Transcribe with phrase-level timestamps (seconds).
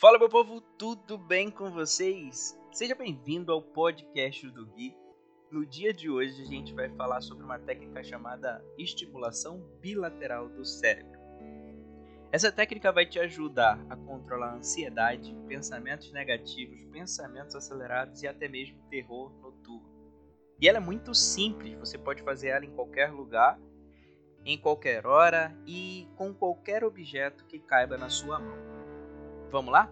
[0.00, 2.58] Fala meu povo, tudo bem com vocês?
[2.72, 4.96] Seja bem-vindo ao podcast do Gui.
[5.52, 10.64] No dia de hoje a gente vai falar sobre uma técnica chamada estimulação bilateral do
[10.64, 11.20] cérebro.
[12.32, 18.48] Essa técnica vai te ajudar a controlar a ansiedade, pensamentos negativos, pensamentos acelerados e até
[18.48, 19.84] mesmo terror noturno.
[20.58, 23.60] E ela é muito simples, você pode fazer ela em qualquer lugar,
[24.46, 28.79] em qualquer hora e com qualquer objeto que caiba na sua mão.
[29.50, 29.90] Vamos lá?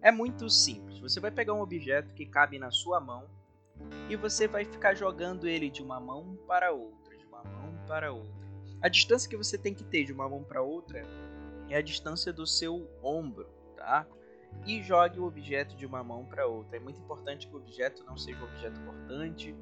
[0.00, 0.98] É muito simples.
[1.00, 3.24] Você vai pegar um objeto que cabe na sua mão
[4.08, 8.12] e você vai ficar jogando ele de uma mão para outra, de uma mão para
[8.12, 8.38] outra.
[8.80, 11.02] A distância que você tem que ter de uma mão para outra
[11.68, 14.06] é a distância do seu ombro, tá?
[14.66, 16.76] E jogue o objeto de uma mão para outra.
[16.76, 19.54] É muito importante que o objeto não seja um objeto cortante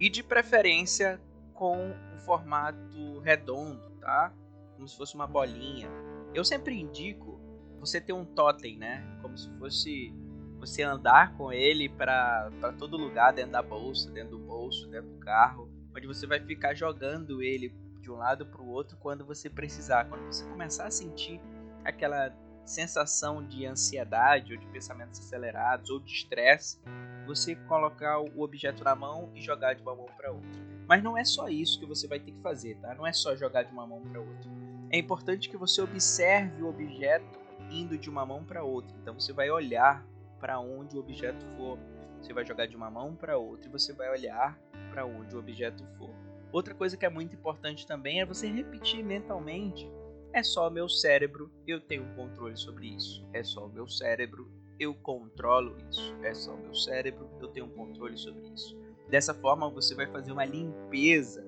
[0.00, 1.20] e de preferência
[1.52, 1.76] com
[2.14, 4.32] um formato redondo, tá?
[4.74, 5.88] Como se fosse uma bolinha.
[6.34, 7.38] Eu sempre indico
[7.84, 9.04] você ter um totem, né?
[9.20, 10.14] Como se fosse
[10.58, 15.18] você andar com ele para todo lugar, dentro da bolsa, dentro do bolso, dentro do
[15.18, 19.50] carro, onde você vai ficar jogando ele de um lado para o outro quando você
[19.50, 20.06] precisar.
[20.06, 21.40] Quando você começar a sentir
[21.84, 26.80] aquela sensação de ansiedade ou de pensamentos acelerados ou de estresse,
[27.26, 30.64] você colocar o objeto na mão e jogar de uma mão para outra.
[30.86, 32.94] Mas não é só isso que você vai ter que fazer, tá?
[32.94, 34.50] Não é só jogar de uma mão para outra.
[34.90, 38.96] É importante que você observe o objeto indo de uma mão para outra.
[39.00, 40.06] Então você vai olhar
[40.40, 41.78] para onde o objeto for.
[42.20, 44.58] Você vai jogar de uma mão para outra e você vai olhar
[44.90, 46.10] para onde o objeto for.
[46.52, 49.90] Outra coisa que é muito importante também é você repetir mentalmente:
[50.32, 53.26] é só o meu cérebro, eu tenho controle sobre isso.
[53.32, 56.14] É só o meu cérebro, eu controlo isso.
[56.22, 58.78] É só o meu cérebro, eu tenho controle sobre isso.
[59.08, 61.44] Dessa forma você vai fazer uma limpeza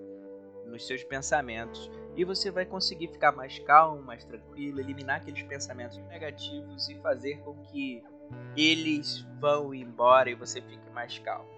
[0.66, 5.98] nos seus pensamentos e você vai conseguir ficar mais calmo, mais tranquilo, eliminar aqueles pensamentos
[6.08, 8.02] negativos e fazer com que
[8.56, 11.48] eles vão embora e você fique mais calmo,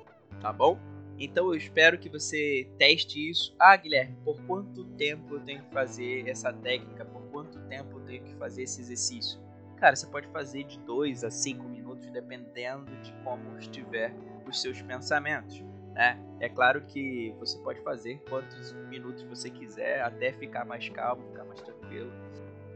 [0.40, 0.78] tá bom?
[1.18, 3.54] Então eu espero que você teste isso.
[3.58, 7.04] Ah, Guilherme, por quanto tempo eu tenho que fazer essa técnica?
[7.04, 9.40] Por quanto tempo eu tenho que fazer esse exercício?
[9.76, 14.12] Cara, você pode fazer de 2 a 5 minutos, dependendo de como estiver
[14.46, 15.62] os seus pensamentos.
[15.98, 16.16] Né?
[16.38, 21.42] É claro que você pode fazer quantos minutos você quiser até ficar mais calmo, ficar
[21.42, 22.12] mais tranquilo.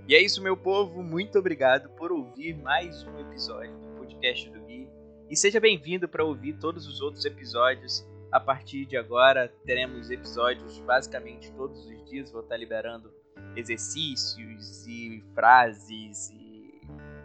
[0.08, 1.04] E é isso, meu povo.
[1.04, 4.90] Muito obrigado por ouvir mais um episódio do podcast do Gui.
[5.30, 8.04] E seja bem-vindo para ouvir todos os outros episódios.
[8.32, 12.32] A partir de agora, teremos episódios basicamente todos os dias.
[12.32, 13.14] Vou estar liberando
[13.54, 16.80] exercícios e frases e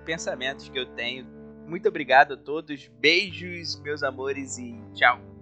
[0.06, 1.26] pensamentos que eu tenho.
[1.66, 2.88] Muito obrigado a todos.
[3.00, 5.37] Beijos, meus amores, e tchau.